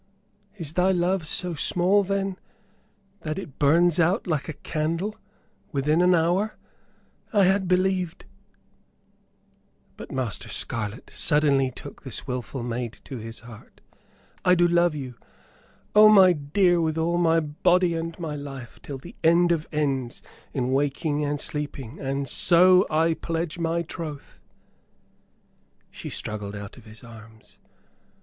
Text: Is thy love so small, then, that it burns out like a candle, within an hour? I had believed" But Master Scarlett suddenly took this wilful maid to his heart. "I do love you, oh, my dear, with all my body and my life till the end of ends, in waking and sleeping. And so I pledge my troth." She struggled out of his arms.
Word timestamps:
Is 0.57 0.73
thy 0.73 0.91
love 0.91 1.27
so 1.27 1.53
small, 1.53 2.01
then, 2.03 2.39
that 3.19 3.37
it 3.37 3.59
burns 3.59 3.99
out 3.99 4.25
like 4.25 4.49
a 4.49 4.53
candle, 4.53 5.15
within 5.71 6.01
an 6.01 6.15
hour? 6.15 6.55
I 7.31 7.43
had 7.45 7.67
believed" 7.67 8.25
But 9.97 10.11
Master 10.11 10.49
Scarlett 10.49 11.11
suddenly 11.13 11.69
took 11.69 12.01
this 12.01 12.25
wilful 12.25 12.63
maid 12.63 12.93
to 13.03 13.17
his 13.17 13.41
heart. 13.41 13.79
"I 14.43 14.55
do 14.55 14.67
love 14.67 14.95
you, 14.95 15.13
oh, 15.93 16.09
my 16.09 16.33
dear, 16.33 16.81
with 16.81 16.97
all 16.97 17.19
my 17.19 17.39
body 17.39 17.93
and 17.93 18.17
my 18.17 18.35
life 18.35 18.79
till 18.81 18.97
the 18.97 19.13
end 19.23 19.51
of 19.51 19.67
ends, 19.71 20.23
in 20.51 20.71
waking 20.71 21.23
and 21.23 21.39
sleeping. 21.39 21.99
And 21.99 22.27
so 22.27 22.87
I 22.89 23.13
pledge 23.13 23.59
my 23.59 23.83
troth." 23.83 24.39
She 25.91 26.09
struggled 26.09 26.55
out 26.55 26.75
of 26.75 26.85
his 26.85 27.03
arms. 27.03 27.59